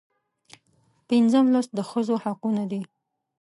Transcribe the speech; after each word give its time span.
پنځم 1.09 1.45
لوست 1.53 1.71
د 1.75 1.79
ښځو 1.89 2.15
حقونه 2.23 2.63
دي. 2.71 2.81